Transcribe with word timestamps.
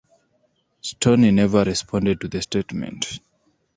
Stoney 0.81 1.29
never 1.29 1.63
responded 1.63 2.19
to 2.21 2.27
the 2.27 2.41
statement. 2.41 3.19